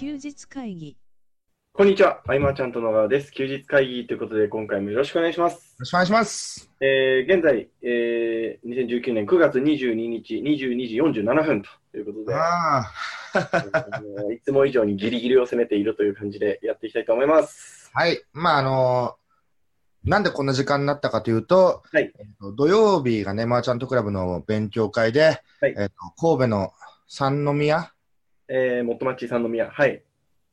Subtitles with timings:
[0.00, 0.96] 休日会議
[1.74, 3.30] こんにちは、あいまちゃんと野川です。
[3.32, 5.52] 休日会議ということで、今回もよろしくお願いします。
[5.52, 6.70] よろしくお願いします。
[6.80, 12.24] えー、現在、えー、2019年9月22日22時47分ということ
[14.30, 17.90] で、 いつも以上にギリギリを攻めているという感じでやっていきたいと思います。
[17.92, 18.22] はい。
[18.32, 19.16] まあ、あの
[20.04, 26.72] なんでこんな時間になったかというと、はいえっと土曜日がね、マーチャントクラブの勉強会で、はいえっと神戸の
[27.06, 27.92] 三宮
[28.50, 30.02] えー、もっとまっちさんの宮、はい。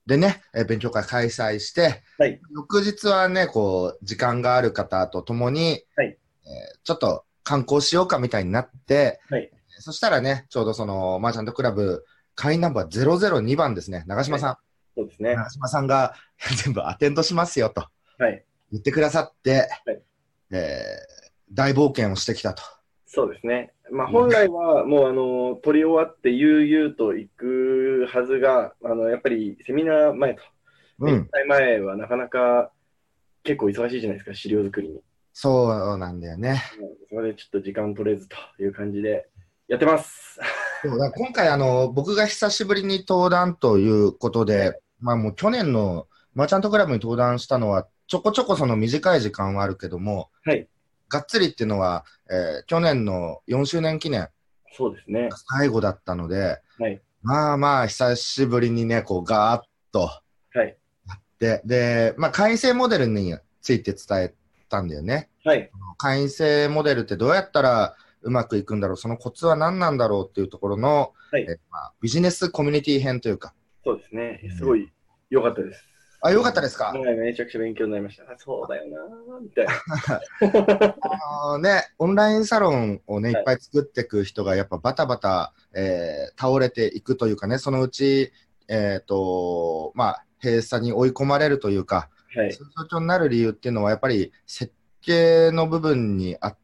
[0.06, 6.18] でね、えー勉強会開催して、はい翌日はね、こう、時間がある方と共に、はいえー
[6.84, 12.06] ちょっと観光しようかみたいになって、はいそしたらね、ちょうどその、マーチャントクラブ
[12.36, 14.58] 会員ナンバー002番ですね、長島さん。
[14.96, 15.36] そうですね。
[15.36, 16.14] 長島さんが
[16.64, 17.88] 全部アテンドしますよと
[18.20, 18.46] はい。
[18.72, 20.02] 言ってくださって、はい
[20.52, 21.18] えー
[21.50, 22.62] 大冒険をしてきたと。
[23.08, 23.72] そうですね。
[23.90, 30.42] まあ、本来はもう、あの、取り終わって悠々と行くはずが、あの、やっぱりセミナー前と、
[31.00, 32.72] うん、前はなかなか
[33.44, 35.00] 結構忙しいじゃないですか、資料作りに。
[35.32, 36.62] そうなんだよね。
[37.10, 39.30] それでちょっと時間取れずという感じで
[39.68, 40.40] やってます。
[40.84, 50.68] 今回あの、僕が久しぶりに登壇ということで、まあもう去年のマーチャントクラブに登壇したのは、ちょこちょこその短い時間はあるけども、はい。
[51.10, 54.30] がっつりっていうのは、えー去年の4周年記念
[54.74, 55.30] そうですね。
[55.50, 57.02] 最後だったので、はい。
[57.24, 60.10] まあまあ久しぶりにね、こうガーッと
[60.54, 60.78] はい。
[61.40, 64.34] で、で、まあ会員制モデルについて伝え
[64.70, 65.30] たんだよね。
[65.44, 65.72] はい。
[65.98, 74.42] 会員制モデルってどうやったらうまくいくんだろう、そのコツは何なんだろうっていうところの、はいえまあ、ビジネスコミュニティ編というか、そうですね。
[74.58, 74.92] すごい
[75.30, 75.84] 良かったです。
[76.28, 76.94] あ、よかったですか？
[76.94, 77.16] はい。
[77.16, 78.24] めちゃくちゃ勉強になりました。
[78.24, 79.74] あそうだよなーみたいな。
[81.02, 88.32] あのね、オンラインサロンをね、いはいっぱい作っていく人がやっぱバタバタ、えー倒れていくというかね、そのうち、
[88.68, 92.54] えっ、と、まあ、閉鎖に追い込まれるというか、はい。
[92.54, 96.58] そういう状況になる理由っていうのは、やっぱり設計の部分にあっ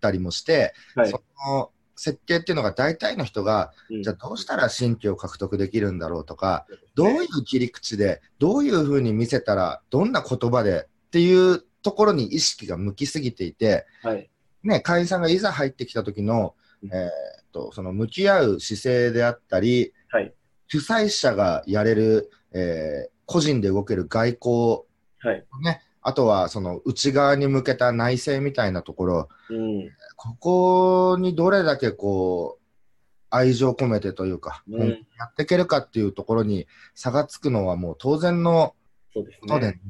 [0.00, 1.22] たりもして、はいそ。
[1.46, 14.30] の設計っていうのが大体の人が、うんじゃあどうしたら新規を獲得できるんだろうとか、どういう切り口で、どういうふうに見せたら、どんな言葉でっていうところに意識が向きすぎていて、はい。
[14.62, 17.10] ね、会員さんがいざ入ってきた時の、うんえーっ
[17.52, 20.32] と、その向き合う姿勢であったり、はい
[20.72, 24.82] 主催者がやれる、えー個人で動ける外交、
[25.20, 25.44] はい。
[25.62, 29.90] ね、あとはその内側に向けた内政みたいなところ、うん。
[30.16, 32.60] ここにどれだけこう、
[33.30, 34.88] 愛情込めてというか、うん
[35.18, 38.74] やっていけるかっていうところに差がつくのはもう当然の
[39.14, 39.80] ことで、ね。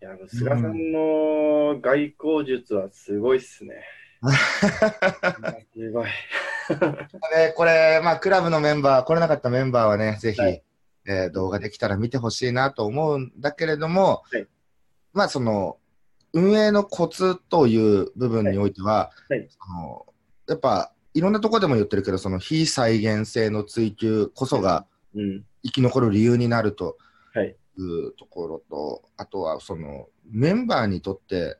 [0.00, 3.74] いや、菅さんの外交術はすごいっすね。
[5.74, 6.06] すごい。
[6.06, 10.62] ね、これ、まあ、クラブのメンバー、来れなかったメンバーはね、ぜひ、はい
[11.06, 14.46] えー動画できたら見てほしいなと思うんだけれども、はい
[15.12, 15.78] まあ、その、
[16.32, 20.06] 運営のコツという部分においては、はいはいその
[20.46, 25.44] やっぱ、いろんなところでも言ってるけど、その非再現性の追求こそがうん。
[25.64, 26.96] 生き残る理由になると
[27.34, 27.56] はい。
[27.78, 31.58] いうところと、あとは、その、メンバーにとって、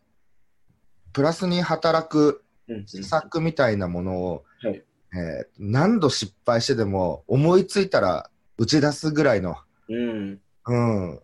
[1.13, 2.87] プラスに働くうん。
[2.87, 4.83] 施策みたいなものを、はい
[5.15, 9.57] えー何度失敗してでも思いついたら打ち出すぐらいの、
[9.89, 10.41] うん。
[10.67, 11.21] うん、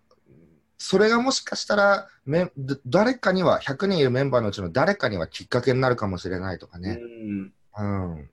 [0.79, 7.53] それがもしかしたらめだ誰かには100人いるメンバーのうちの誰かにはきっかけになるかもしれないとかね、うん。
[7.77, 8.31] うん。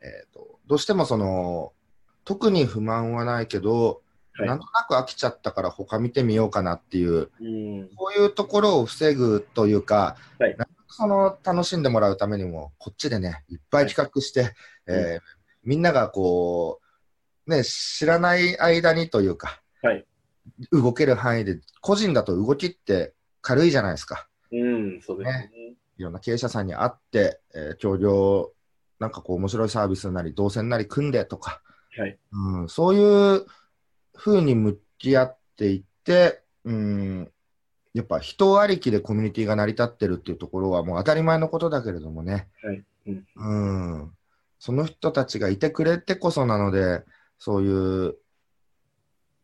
[0.00, 1.72] えー、とどうしてもその
[2.24, 4.02] 特に不満はないけど、
[4.34, 4.48] はい。
[4.48, 7.90] なんとなく飽きちゃったから他見てみようかなっていううん。
[7.94, 10.56] こういうところを防ぐというか、はい。
[10.88, 14.54] その楽しんでもらうためにも、こっちでね、いっぱい企画して、
[14.86, 16.80] えーみんながこ
[17.46, 20.04] う、ね、知らない間にというか、はい
[20.70, 24.28] 動ける範囲で、個人だと動きって軽いじゃないですか。
[24.52, 25.00] うん。
[25.02, 25.50] そうですね。
[25.98, 28.52] いろんな経営者さんに会って、えー協業、
[28.98, 31.62] なんかこう面白いサービスなり、動線なり組んでとか、
[31.96, 32.18] はい。
[32.32, 33.46] うん、そういう
[34.16, 37.32] ふうに向き合っていって、うん、
[37.92, 42.84] やっぱ人ありきでコミュニティが成り立ってるっていうところはもう当たり前のことだけれどもね、はい。
[43.06, 43.26] うん。
[43.36, 44.12] うん、
[44.58, 47.02] その人たちがいてくれてこそなので、
[47.38, 48.14] そういう、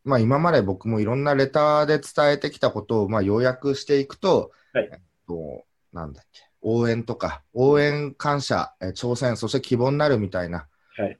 [0.09, 5.63] まあ今まで僕もいろんなレターで伝えてきたことをまあ要約していくと、はいえっと、
[5.93, 10.67] なんだっけ、応援とか、応援感謝、え挑戦、そして希望になるみたいな、
[10.97, 11.19] はい。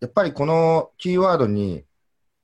[0.00, 1.84] やっぱりこのキーワードに、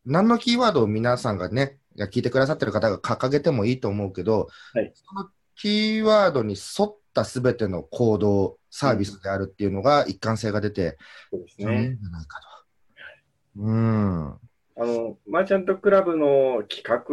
[0.05, 10.99] 何のキーワードを皆さんがね、聞いてくださってる方が掲げてもいいと思うけど、はいそのキーワードに沿ったすべての行動、サービスであるっていうのが一貫性が出て、
[11.31, 11.99] そうですね。
[12.01, 13.61] じゃないかと。
[13.63, 14.39] うん。
[14.77, 17.05] あの、マーチャントクラブの企画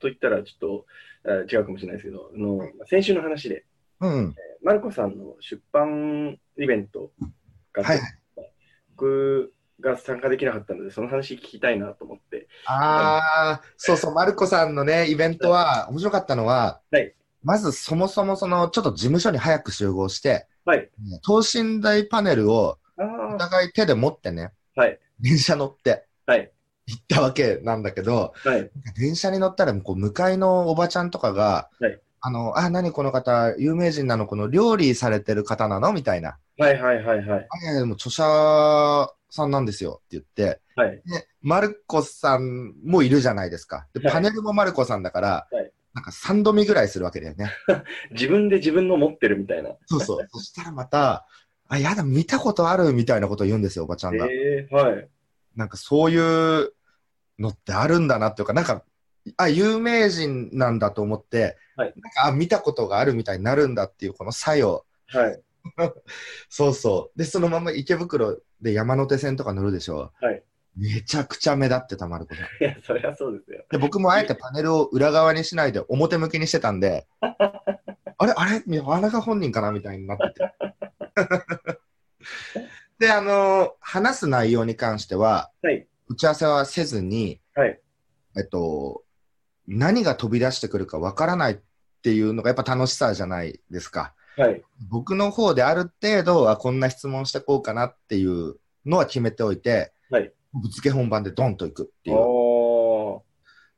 [0.00, 0.84] といったらちょっ
[1.24, 3.64] とあ違うかもしれないですけど、あの先週の話で、
[4.00, 4.34] うん。
[4.62, 7.12] マルコさんの出版イベント
[7.72, 8.00] がはい
[8.96, 12.48] 僕が参加できなかったので、その話聞きたいなと思って。
[12.66, 17.14] ああ、そうそう、マルコさんのね、イベントは、面白かったのは、はい
[17.46, 20.88] まずそもそもその、ちょっと事務所に早く集合して、はい。
[21.22, 24.98] 等身大パネルをあお互い手で持ってね、あ、はい。
[25.20, 26.50] 電車乗ってはい。
[26.86, 28.70] 行ったわけなんだけど、はい。
[28.96, 34.26] 電車に乗ったら、こう、向かいのおばちゃんとかが、はいあの、あ、何この方、有名人なの？
[34.26, 35.92] この料理されてる方なの？
[35.92, 36.38] みたいな。
[36.56, 37.48] はいはいはいはい。
[37.68, 41.02] あ、でも著者さんなんですよって言って、はい。
[41.04, 43.86] で、マルコさんもいるじゃないですか。
[43.92, 47.52] で、はいパネルもマルコさんだから、はいなんか3度見ぐらいするわけだよね。
[48.10, 49.70] 自分で自分の持ってるみたいな。
[49.86, 50.26] そうそう。
[50.28, 51.24] そしたらまた、
[51.68, 54.26] あ、やだ、見たことあるみたいなことを言うんですよ、おばちゃんが。
[54.26, 55.08] ええはい。
[55.56, 56.72] なんかそういう
[57.38, 58.84] のってあるんだなっていうか、なんか、
[59.36, 64.84] あ、有名人なんだと思って、はいなんか、あ、見たことがあるみたいになるんだっていうこの作用。
[65.08, 65.42] はい。
[66.48, 67.18] そうそう。
[67.18, 70.12] で、そのまま池袋で山手線とか乗るでしょ？
[70.20, 70.42] はい。
[70.76, 72.44] めちゃくちゃ目立ってた、マルコさん。
[72.44, 73.64] いや、そりゃそうですよ。
[73.70, 78.32] で、僕もあえてパネルを裏側にしないで表向きにしてたんで、 あれ？
[78.36, 78.62] あれ？
[78.66, 79.72] みあれが本人かな？
[79.72, 80.52] みたいになってて。
[82.98, 85.86] で、あの話す内容に関しては、はい。
[86.08, 87.80] 打ち合わせはせずに、はい。
[88.36, 89.02] えっと、
[89.66, 91.56] 何が飛び出してくるかわからないっ
[92.02, 94.14] ていうのがやっぱ楽しさじゃないですか。
[94.36, 94.62] はい。
[94.88, 100.32] 僕の方である程度はこんな質問してこうかなっていうのは決めておいて、はい。
[100.52, 102.16] ぶつけ本番でドンといくっていう。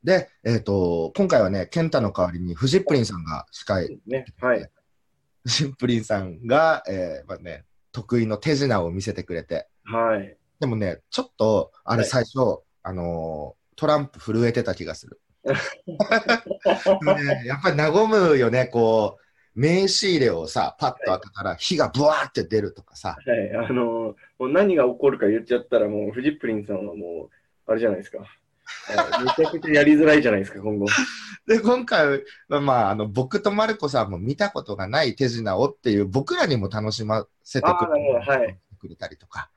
[0.02, 4.24] で、えっ、と、今回はね、健太の代わりにフジップリンさんが司会、ね。
[4.40, 4.70] はい。
[5.44, 7.64] フジップリンさんが、えーまあね、
[7.96, 10.36] 得意の手品を見せてくれて、はい。
[10.60, 15.20] でもね、ちょっと、あれはい最初、あのートランプ震えてた気がする。
[15.44, 15.52] ね、
[17.44, 19.18] やっぱり和むよね、こ
[19.54, 23.54] う、名刺入れをさ、パッと開けたら火がブワーって出るとかさ、はい。
[23.54, 28.18] あのーもう何が起こるか言っちゃったら、もう、フジップリンさんはもう、あれじゃないですか。
[28.96, 30.86] あめちゃくちゃやりづらいじゃないですか、今後。
[31.46, 39.50] で、今回は、まあ、あの、僕とマルコさんも見たことがない手品をっていう、僕らにも楽しませてくあーなるほどはいくれたりとか。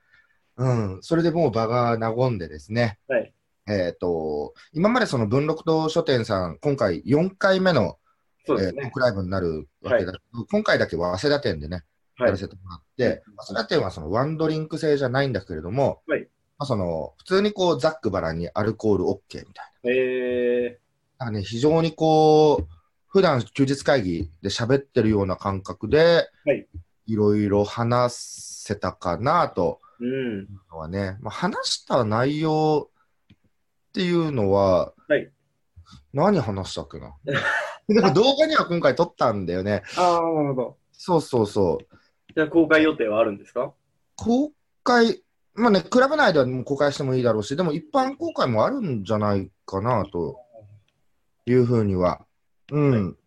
[0.57, 0.97] うん。
[1.01, 2.99] それでもう場が和んでですね。
[3.07, 3.33] はい。
[3.67, 7.97] えっ、と、今までその文録堂書店さん、今回4回目の、
[8.45, 8.77] そうですね。
[8.77, 11.83] えートークライブになるわけだけど、今回だけは早稲田店でね、
[12.17, 12.37] はいやら。
[12.37, 16.27] せてもらって、早稲田店はそのワンドリンク制じゃないんだけれども、はい
[16.59, 19.15] まあ、その普通にこうざっくばらんにアルコール OK
[19.47, 19.91] みたいな。
[19.91, 20.79] え
[21.17, 22.67] だからね、非常にこう、
[23.07, 26.67] 普段休日会議で喋ってるような感覚で、はい。
[27.07, 28.13] いろいろ話
[28.67, 30.11] せたかなとー、うん。
[30.41, 32.89] いうのはね、まあ、話した内容
[33.29, 33.31] っ
[33.93, 35.31] ていうのは、はい
[36.13, 37.15] 何話したっけな？
[37.87, 39.81] でも動画には今回撮ったんだよね。
[39.97, 40.77] ああ、なるほど。
[40.91, 41.95] そうそうそう。
[42.35, 43.73] じゃあ、公開予定はあるんですか？
[44.15, 44.51] 公
[44.83, 45.23] 開、
[45.59, 50.37] まあね、クラブ内ではもう公開してもいいだろうし、でも一般公開もあるんじゃないかなと
[51.45, 52.25] いうふうには。
[52.71, 53.17] うん。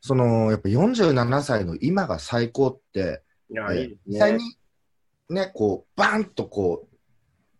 [0.00, 3.66] その、やっぱ47歳の今が最高って、いや。
[4.06, 4.40] 実際に
[5.30, 6.96] ね、こう、バーンとこう、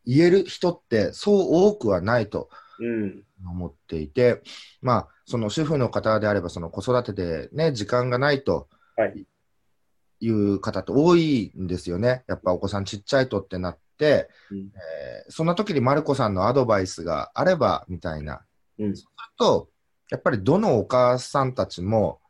[0.04, 1.36] 言える人ってそう
[1.68, 3.22] 多くはないとうん。
[3.48, 4.42] 思っていて、
[4.82, 9.26] まあ、その主婦の方であれば、その子育てでね、時間がないとはい。
[10.22, 12.22] いう方って多いんですよね。
[12.28, 18.42] やっぱお子さんちっちゃいとってなって、うんえーそんな時にマルコさんのアドバイスがあればみたいな。
[18.78, 18.94] うん。
[19.38, 19.68] と、
[20.10, 22.20] やっぱりどのお母さんたちも、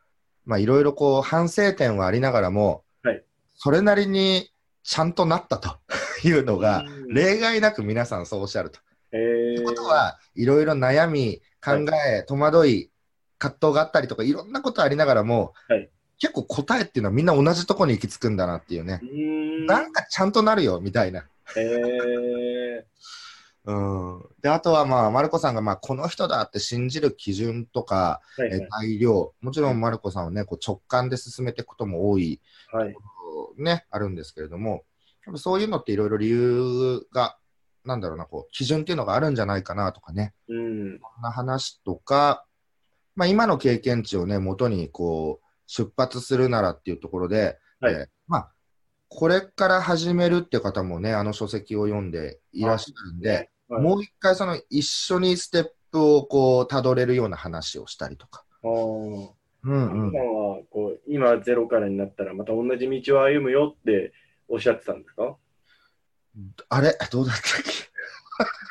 [0.45, 3.23] まあいろいろこう反省点はありながらも、はい
[3.55, 4.51] それなりに
[4.83, 5.79] ちゃんとなったと
[6.27, 8.81] いうのが、うん例外なく皆さんそうおっしゃると。
[9.13, 11.73] えというー、ことは、いろいろ悩み、考
[12.09, 12.91] え、戸惑い、
[13.39, 15.91] 葛藤があったりとか、いろんなことありながらも、はい
[16.23, 19.67] 結構答えっていうのはみんな同じとこに行き着くんだなっていうねん。
[19.67, 21.25] なんかちゃんとなるよ、みたいな。
[21.57, 22.87] え
[23.65, 24.25] うん。
[24.41, 32.87] で、あとはまあ、マルコさんがまあ、この人だって信じる基準とか、ー、はいえ材料、もちろんマルコさんはね、こう直感で進めていくことも多い、はい。
[32.87, 32.97] はい。
[33.61, 34.85] ね、あるんですけれども、
[35.25, 37.37] 多分そういうのっていろいろ理由が、
[37.85, 40.35] なんだろうな、こう、基準っていうのがあるんじゃないかなとかね。
[40.47, 41.01] うん。
[41.01, 42.45] そんな話とか、
[43.17, 47.95] まあ、今の経験値をね、元にこう出発するならっていうところで、はい。
[47.95, 48.53] えーまあ、
[49.09, 58.45] これから始めるって方もね、あの書籍を読んでいらっしゃるんで、はい、もう一回その一緒にステップをこう辿れるような話をしたりとか。
[58.63, 59.29] うん
[59.65, 60.13] うん。
[60.71, 64.13] こう今ゼロからになったらまた同じ道を歩むよって
[64.49, 65.37] おっしゃってたんですか？
[66.69, 66.97] あれ？
[67.11, 67.71] どうだったっけ？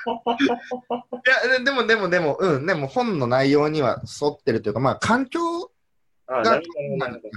[1.57, 5.70] や、でも、でも、でも、うん、でも本の内容には沿ってるというか、まあ、環境
[6.41, 6.61] が。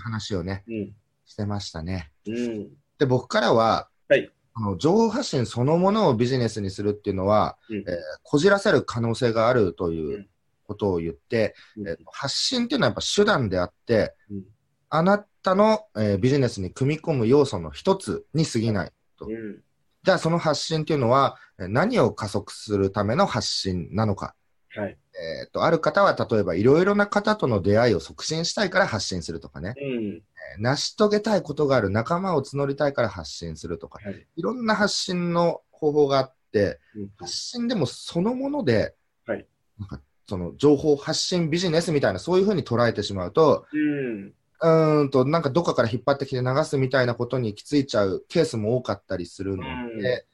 [0.03, 0.95] 話をね、うん。
[1.27, 2.13] してましたね。
[2.27, 2.69] うん。
[2.99, 7.85] で、僕からは、はいあの情報発信そのものをビジネスにするっていうのは、うんえー
[8.23, 10.29] こじらせる可能性があるといううん
[10.67, 14.45] ことを言って、うんえー発信っていうのはやっぱ手段であって、うん
[14.91, 18.93] あなたの、えービジネスに組み込む要素の一つに過ぎない。
[19.23, 19.61] うん。
[20.05, 24.37] じゃあその発信っていうのはえー何を加速するための発信なのか。
[24.77, 24.91] はい。
[24.91, 30.05] えーとある方は例えばいろいろな方との出会いを促進したいから発信するとかね、うん。
[30.15, 30.23] えー
[30.57, 34.27] 成し遂げたいことがある仲間を募りたいから発信するとか、はい。
[34.37, 38.95] いろんな発信の方法があって、うん発信でもそのもので、
[39.27, 39.47] はい
[39.79, 44.35] なんかその情報発信ビジネスみたいな、そういうふうに捉えてしまうと、うん。
[44.61, 49.65] うーんと、なんかどっかから引っ張ってきて流すみたいなことに行き着いちゃうケースも多かったりするの
[50.01, 50.27] で、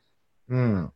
[0.48, 0.92] うん。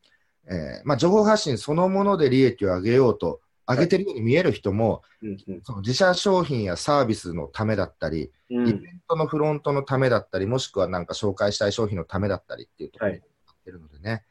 [0.48, 5.28] えーまあ、情報発信そのもので利益を上げようと、上げてるように見える人も、うん。
[5.48, 8.68] うんその自社商品やサービスのためだったり、うん。
[8.68, 14.24] イベントのフロントのためだったり、もしくはなんか紹介したい商品のためだったりっていうところになってるのでね、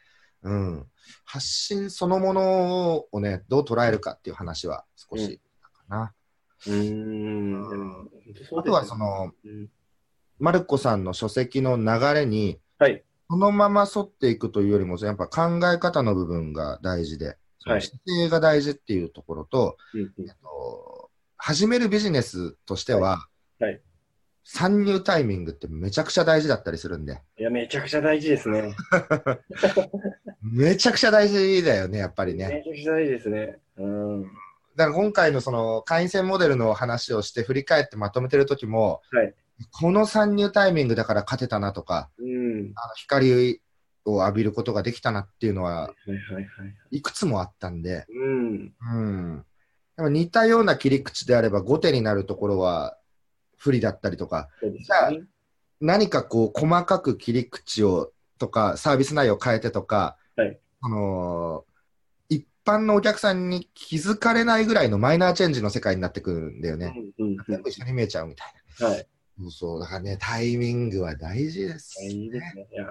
[0.44, 0.88] うん、
[1.26, 6.14] 発信そのものをね、どう捉えるかっていう話は少しかな。
[6.68, 7.70] うん。
[7.70, 8.08] でも
[8.58, 9.70] あとはそ、の、うん
[10.40, 13.04] マルコさんの書籍の流れに、はい。
[13.34, 17.36] そのまま沿っていくというよりも、やっぱ考え方の部分が大事で、
[17.66, 23.26] はい姿勢が大事っていうところと、うんうんえっと始めるビジネスとしては、
[23.60, 23.82] はいはい
[24.46, 28.76] 参入タイミングってめちゃくちゃ大事だったりするんで、いや、めちゃくちゃ大事ですね。
[30.44, 32.50] めちゃくちゃ大事だよね、やっぱりね。
[32.50, 33.60] めちゃくちゃ大事ですね。
[33.78, 34.24] うん。
[34.76, 39.34] だから今回のその会員制モデルの話をして振り返ってまとめてる時も、はい
[39.72, 42.72] この参入タイミングだから勝てたなとか、うん。
[42.76, 43.62] あの光
[44.06, 45.90] を浴びることができたなっていうのはは
[46.92, 48.74] いくつもあったんで、うん。
[48.82, 49.46] うん。
[49.98, 52.98] でも似たような切り口であれば後手になるところは
[53.58, 55.26] 不利だったりとか、そうですよね。
[55.80, 61.74] 何かこう細かく切り口をとかサービス内容を変えてとか、はいあのー
[62.30, 66.96] 一般のお客さんに気づかれないぐらいのマイナーチェンジの世界になってくるんだよね。
[67.50, 68.88] 全部一緒に見えちゃうみたいうん。
[68.88, 69.08] はい。
[69.38, 69.44] な。
[69.44, 69.80] そうそう。
[69.80, 72.68] だからね、タイミングは大事です、大事ですね。
[72.72, 72.86] いや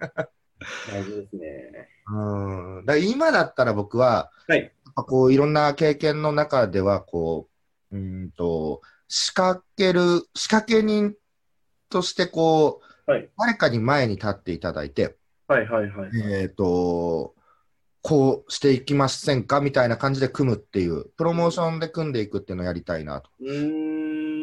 [0.00, 0.26] ー
[0.90, 1.88] 大事ですね。
[2.08, 2.86] うん。
[2.86, 4.72] だから今だったら僕は、はい。
[4.94, 7.48] こういろんな経験の中では、こ
[7.90, 11.14] う、うーんと、仕掛ける、仕掛け人
[11.88, 15.16] としてこう、はい誰かに前に立っていただいて、
[15.48, 16.10] はいはいはい。
[16.40, 17.34] えっ、と、
[18.00, 23.30] こうしていきませんかみたいな感じで組むっていう、プロモーションで組んでいくっていうのをやりたいなと。
[23.40, 23.91] うーん。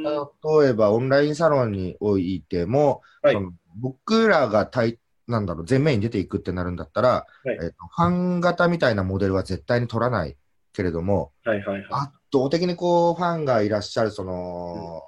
[0.03, 3.39] は例えば、オンラインサロンにおいても、いそ。
[3.39, 10.35] の僕らが対なんだろう前面に出ていくってなるんだったら、はいえっとファン型みたいなモデルは絶対に取らない
[10.73, 15.03] けれども、はいはいは圧倒的にこうファンがいらっしゃる、その、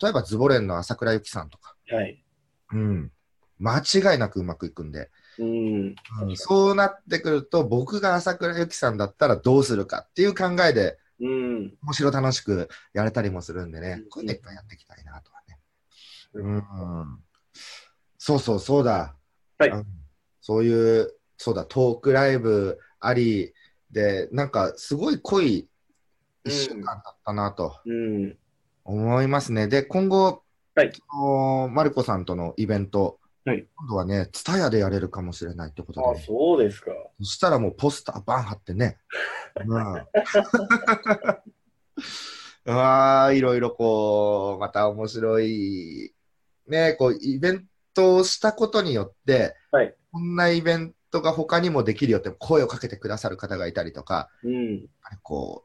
[0.00, 1.94] 例えばズボレンの朝倉由紀さんとか、い。
[1.94, 2.22] はい。
[2.72, 3.12] うん、
[3.58, 5.94] 間違いなくうまくいくんで、うん。
[6.22, 11.78] うんそうなってくると、僕が朝倉由紀さんだったらどうするかっていう考えで、うん。
[11.82, 15.58] 面白楽しくやれたりもするんでねうん、こういうのいっぱいやっていきたいなとはね。
[16.34, 17.18] うん、
[18.18, 19.16] そうそう、そうだ。
[19.58, 19.86] はいうん
[20.44, 23.54] そういう、そうだ、トークライブあり
[23.92, 25.68] で、なんかすごい濃い
[26.44, 28.36] 一週間だったなとうん。
[28.84, 29.68] 思いますね。
[29.68, 30.42] で、今後、
[30.74, 36.90] はいそのマルコさんとのイベント、はい今度はね、ツタヤでやれるかもしれないってことあ、で、そうですか。
[37.22, 38.98] そしたらもうポスターバン貼ってね。
[39.66, 39.94] うん
[42.64, 46.14] うわーいろいろこう、また面白い、
[46.68, 54.86] ね、こう、イベントをしたことによって、はいこんなイベントが他にもできるよって声をかけてくださる方がいたりとか、うん。
[55.22, 55.64] こ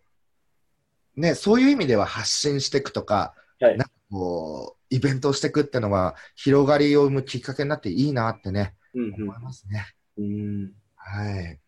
[1.18, 9.86] う、ね、そういう意味では発信していくとか、はいなんかこう、イベントをしていくってのは、広がりを生むきっかけになっていいなってね、うん思いますね。
[10.18, 10.72] うん。
[11.16, 11.26] うん。
[11.26, 11.60] はい。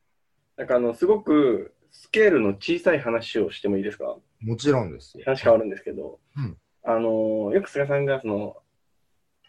[0.57, 4.17] なんかあの、すごくスケールの小さい話をしてもいいですか？
[4.41, 5.23] もちろんですよ。
[5.25, 8.55] 話変わるんですけど、うんあの、よく菅さんがその、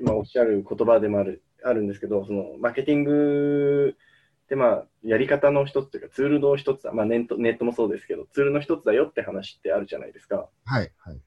[0.01, 3.95] 今おっしゃる言葉でもある、あるんですけど、その、マーケティング
[4.45, 10.49] ってまあ、やり方の一つというか、ツールの一つだ、まあネット、ネットもそうですけど、ツールの一つだよって話ってあるじゃないですか。
[10.65, 11.21] はい、はい。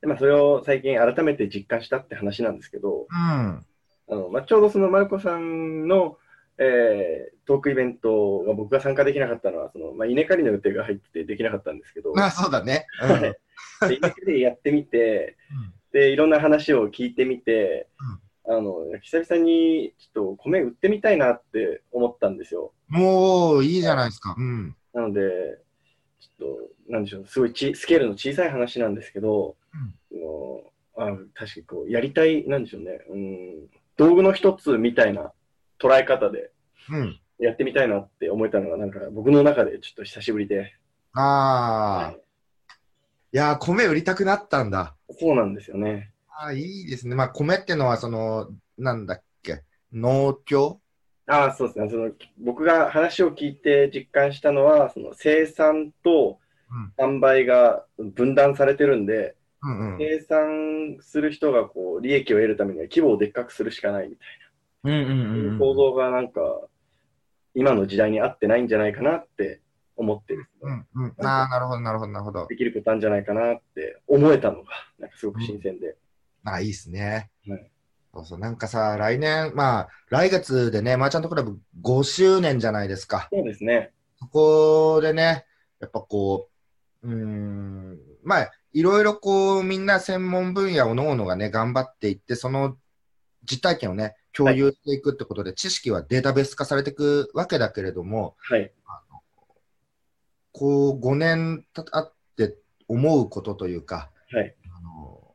[0.00, 3.16] でまあ、それを最近改めて実感したって話なんですけど、うん。
[3.16, 3.64] あ
[4.08, 6.16] のまあ、ちょうどそのマルコさんの、
[6.60, 12.86] えートークイベントが僕が参加できなかったのは、そのまあ、稲刈りの予定が入っててできなかったんですけど、まあ、そうだね。
[13.02, 15.36] うん稲刈りでやってみて、
[15.92, 17.88] でいろんな話を聞いてみて、
[18.46, 22.72] ああの、久々にちょっと米売ってみたいなって思ったんですよ。
[22.88, 24.34] もういいじゃないですか。
[24.38, 24.76] うん。
[24.94, 25.58] なので、
[26.20, 29.56] ちょっと、なんでしょう、すごいちスケールの小さい話なんですけど、
[30.12, 30.62] も
[30.96, 35.32] うあ確かにこう、やりたい、なんでしょうね、うん、道具の一つみたいな
[35.80, 36.50] 捉え方で
[36.90, 37.20] うん。
[37.38, 40.74] やってみたいなって思えたのが、なんか僕の中でちょっと久しぶりで、
[41.14, 44.94] ああ、、はいやー、米売りたくなったんだ。
[45.18, 46.12] そうなんですよね。
[46.28, 47.14] ああ、いいですね。
[47.14, 50.80] まあ、米ってのは、その、なんだっけ、農協？
[51.26, 51.88] ああ、そうですね。
[51.88, 56.38] その僕が話を聞いて実感したのは、その生産と
[56.98, 59.98] 販売が分断されてるんで、うんうん。
[59.98, 64.28] 生産する人がこう利益を得るためには規模をでっかくするしかないみたい
[64.84, 66.40] うんうんな、うん構造がなんか、
[67.54, 69.60] 今の時代に合ってないんじゃないかなって
[69.96, 71.14] 思ってる、うんうん。
[71.18, 72.46] ああ、なるほど、なるほど、なるほど。
[72.46, 75.96] できることなんじゃないかなって思えたのが、なんかすごく新鮮で。
[76.44, 77.30] ああ、いいですね。
[77.46, 77.70] はい
[78.12, 83.28] そうそう、なんかさ、来年、まあ、来月でね、マーチャントクラブ5周年じゃないですか。
[83.32, 83.92] そうですね。
[84.18, 85.46] そこでね、
[85.78, 86.48] やっぱこ
[87.02, 92.76] う、うーん、まあ、いろいろこう、みんな専門分野をの々がね、頑張っていって、その
[93.44, 98.72] 実体験をね、共有していくってことで、知識はデータベース化されていくわけだけれども、はい。
[100.52, 102.56] こう、5年たって
[102.88, 104.54] 思うことというか、はい。
[104.76, 105.34] あの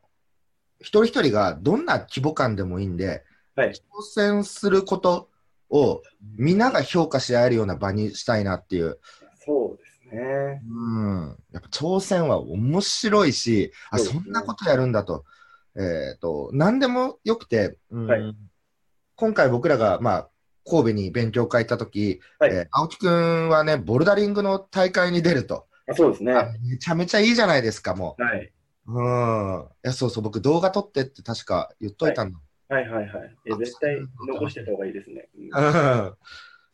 [0.80, 3.24] 一人一人がどんな規模感でもいいんで、
[3.54, 3.70] はい。
[3.70, 5.30] 挑戦すること
[5.70, 6.02] を
[6.36, 8.98] みんなが評価し合えるような場にしたいなっていう。
[9.44, 10.62] そうですね。
[10.68, 11.36] うん。
[11.52, 15.24] やっぱ挑戦は面白いし、あ、そねそんなことやるんだと。
[15.78, 18.34] えっ、と、何でもよくて、うんはい
[19.16, 20.28] 今回僕らが、まあ、
[20.68, 25.66] 神戸に勉強会行った時、はいえー青木くんはね、ボルダリングの大会に出ると。
[25.88, 26.34] あそうですね。
[26.62, 28.22] めちゃめちゃいいじゃないですか、もい。
[28.86, 28.92] う。
[28.92, 29.62] うん。
[29.62, 32.38] いや、そうそう、僕動画撮ってって確か言っといたんだ。
[32.68, 33.36] はいはいはい。
[33.46, 33.96] え絶対
[34.26, 35.28] 残してた方がいいですね。
[35.38, 36.14] うんうん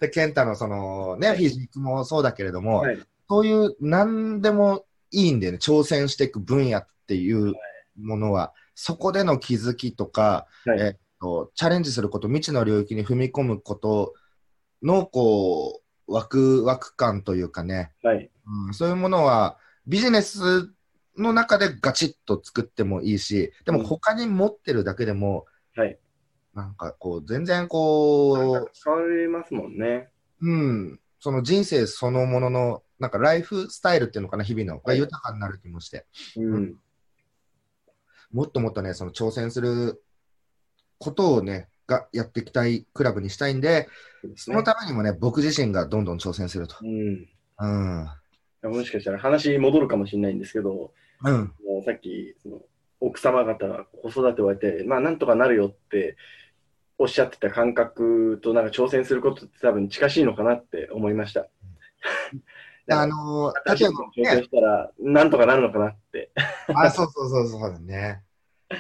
[0.01, 2.99] で、健太のそのね、はいフィジークもそうだけれども、はい。
[3.29, 7.55] そういう何でもいいんだよね、挑戦していく分野っていう
[8.01, 14.15] ものは、そこでの気づきとか、はいえっと、チャレンジすること、未知の領域に踏み込むこと
[14.83, 18.29] の、こう、ワクワク感というかね、はい。
[18.45, 19.57] うん、そういうものは
[19.87, 20.69] ビジネス
[21.17, 25.97] の中でガチッと作ってもいいし、でも他に持ってるだけでも、はい。
[26.55, 30.11] なんかこう、全然こ使われますもんね。
[30.43, 36.05] う、うん、その人生そのものの、なんかライフスタイルっていうのかな、日々の、がはい豊かになる気もして、
[36.37, 36.75] うん。
[38.33, 40.03] もっともっとね、その挑戦する
[41.03, 43.89] ことをね、がやっていきたいクラブにしたいんで、
[44.37, 46.77] そのためにもね、僕自身がどんどん挑戦すると。
[46.83, 47.29] うん。
[47.59, 48.73] うん。
[48.73, 50.93] もしかしたら話戻るかもしれないんですけど、
[51.25, 51.53] うん。
[51.67, 52.61] もうさっき、その
[53.01, 56.17] 奥様方が子育てを終えて、まあなんとかなるよって
[56.99, 61.49] おっしゃってた感覚となんか挑戦することって多分近しいのかなって思いました。
[62.91, 66.31] あのー、例えば挑戦ね、したらなんとかなるのかなって。
[66.75, 68.23] あ、そうそうそうそうだね。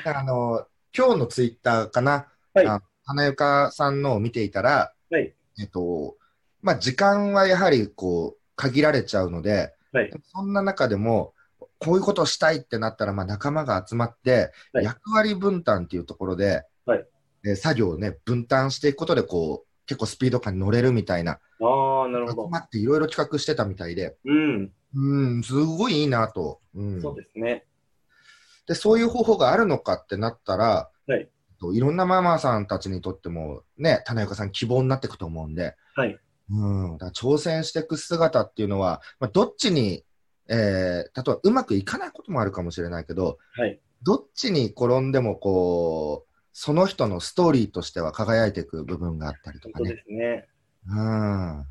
[0.04, 0.64] あのー、
[0.96, 5.34] 今日のツイッターかな、はいあ花ゆかさんのを見ていたら、はい。
[5.60, 6.16] えっと、
[6.62, 10.10] まあ、時間はやはりこう、限られちゃうので、はい。
[10.32, 11.34] そんな中でも、
[11.78, 17.04] こういうことをしたいってなったら、まあ、仲間が集まって、はい役割分担っていうところで、はい
[17.44, 22.44] えー作業をね、分担していくことで、こう、結構スピード感に乗れるみたいな、ああ、なるほど。
[22.44, 24.72] 集まっていろいろ企画してたみたいで、うん。
[24.94, 26.60] うん、すごいいいなと。
[26.74, 27.64] うん、そうですね。
[28.66, 31.28] で、そういう方法があるのかってなったら、はい
[31.62, 36.18] といろんなママさんたちにとっても、ね、種岡さん希望になっていくと思うんで、はい。
[36.50, 40.04] うん、だ挑戦していく姿っていうのは、まあ、どっちに、
[40.48, 43.80] えー、例えばうまくいかないこともあるかもしれないけど、はい。
[44.02, 49.90] どっちに転んでもこう、その人のストーリーとしては輝いていく部分があったりとかね。
[49.90, 50.48] ですね。
[50.88, 51.64] うん。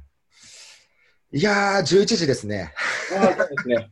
[1.33, 2.73] いやー、11時ですね。
[3.09, 3.91] そうですね。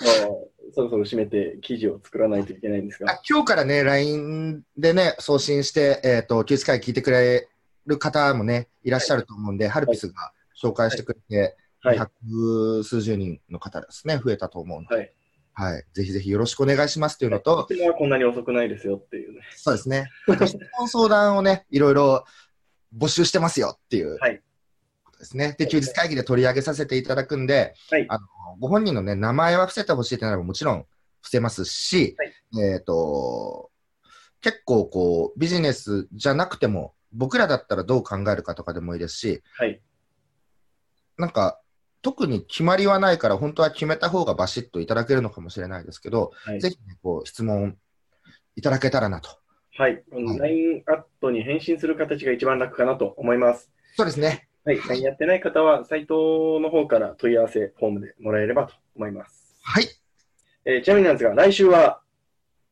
[0.72, 3.12] そろそろ締めて記事を作らないといけないんですが。
[3.12, 7.48] あ今日からね、LINE でね、送信して、えっ、と、休日会聞いてくれ
[7.86, 11.98] る方もね、いらっしゃると思うんで、ハルピスが紹介してくれて、はい。
[11.98, 15.12] 百数十人の方ですね、増えたと思うんで、はい。
[15.52, 15.84] はい。
[15.92, 19.40] ぜひぜひよろしくお願いしますっていうのと、はこんなに遅くないですよっていうね。
[19.54, 20.10] そうですね。
[20.26, 22.24] あと質問相談をね、いろいろ
[22.96, 24.42] 募集してますよっていうはい。
[25.14, 25.54] ことですね。
[25.58, 28.26] で、休日会議で取り上げさせていただくんで、はいあの
[28.60, 30.86] ご本人のね、名前は伏せてほしいってならばもちろん
[31.20, 32.16] 伏せますし、
[32.60, 33.70] えっ、と、
[34.40, 39.80] 結構こう、ビジネスじゃなくても、僕らだったらどう考えるかとかでもいいですし、はい。
[41.16, 41.60] なんか、
[42.02, 46.60] 特に決まりはないから、本当は決めた方がバシッといただけるのかもしれないですけど、はい。
[46.60, 47.76] ぜひ、ね、こう質問
[48.56, 49.30] いただけたらなと
[49.76, 50.04] はい。
[50.12, 53.70] はい LINE アットに返信する形が一番楽かなと思います。
[53.96, 54.48] そうですね。
[54.64, 54.78] はい。
[54.88, 59.54] LINE やってない方は、サイトの方から問い合わせフォームでもらえればと思います。
[59.62, 59.86] はい。
[60.64, 62.00] えーちなみになんですが、来週は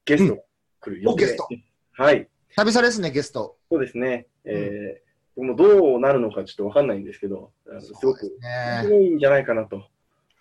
[0.05, 0.43] ゲストが
[0.81, 1.49] 来る予定、おゲスト
[1.93, 2.29] はい。
[2.49, 3.57] 久々ですね、ゲスト。
[3.71, 4.27] そうですね。
[4.45, 8.83] えー僕もどうなるのかちょっとわかんないんですけど、すごく面ね。
[8.83, 9.87] 白いんじゃないかなと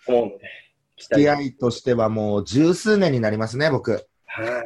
[0.05, 0.41] 思うので、
[0.97, 4.05] 期付き合いとしてはもう十数年になりますね、僕。
[4.25, 4.63] は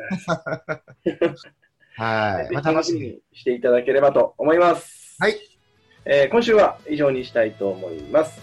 [1.06, 1.06] い。
[1.98, 2.54] はい。
[2.54, 3.00] まあ、楽しみ。
[3.02, 5.15] にしていただければと思います。
[5.19, 5.36] はい。
[6.06, 8.39] えー今週は以上にしたいと思います。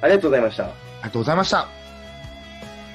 [0.00, 0.64] ありがとうございました。
[0.64, 0.72] あり
[1.04, 1.68] がとうございました。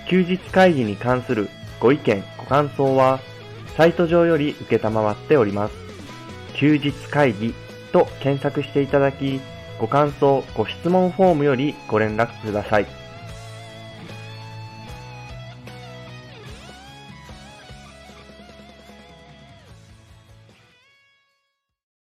[0.08, 1.49] 休日会議に関する
[1.80, 3.19] ご意見、ご感想は、
[3.75, 5.73] サイト上より受けたまわっております。
[6.54, 7.54] 休日会議
[7.91, 9.41] と検索していただき、
[9.80, 13.04] ご感想、ご質問フォームよりご連絡ください。